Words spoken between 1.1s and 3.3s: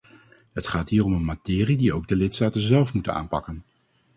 een materie die ook de lidstaten zelf moeten